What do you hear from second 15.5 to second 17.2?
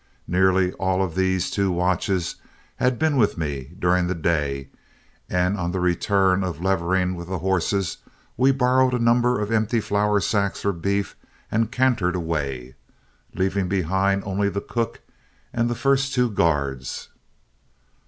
and the first two guards.